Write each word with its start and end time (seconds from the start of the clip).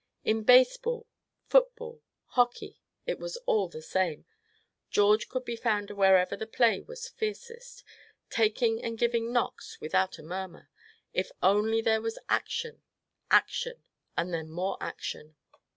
In 0.25 0.41
baseball, 0.41 1.05
football, 1.45 2.01
hockey, 2.29 2.79
it 3.05 3.19
was 3.19 3.37
all 3.45 3.67
the 3.69 3.83
same; 3.83 4.25
George 4.89 5.29
could 5.29 5.45
be 5.45 5.55
found 5.55 5.91
wherever 5.91 6.35
the 6.35 6.47
play 6.47 6.81
was 6.81 7.07
fiercest, 7.09 7.83
taking 8.27 8.83
and 8.83 8.97
giving 8.97 9.31
knocks 9.31 9.79
without 9.79 10.17
a 10.17 10.23
murmur, 10.23 10.71
if 11.13 11.29
only 11.43 11.81
there 11.83 12.01
was 12.01 12.17
action, 12.29 12.81
action, 13.29 13.83
and 14.17 14.33
then 14.33 14.49
more 14.49 14.75
action. 14.81 15.35